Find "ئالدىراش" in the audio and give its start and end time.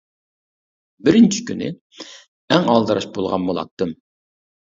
2.73-3.07